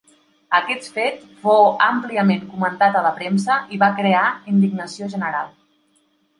[0.59, 4.27] Aquest fet fou àmpliament comentat a la premsa i va crear
[4.57, 5.57] indignació general.